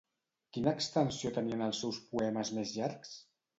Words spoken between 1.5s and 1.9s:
els